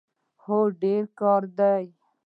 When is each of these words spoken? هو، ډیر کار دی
هو، 0.43 0.59
ډیر 0.81 1.03
کار 1.19 1.41
دی 1.57 1.83